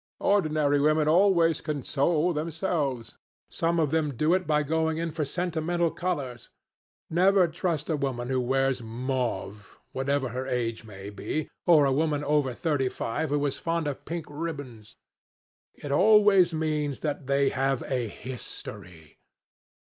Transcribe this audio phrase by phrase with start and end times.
[0.25, 3.17] Ordinary women always console themselves.
[3.51, 6.49] Some of them do it by going in for sentimental colours.
[7.11, 12.23] Never trust a woman who wears mauve, whatever her age may be, or a woman
[12.23, 14.95] over thirty five who is fond of pink ribbons.
[15.75, 19.19] It always means that they have a history.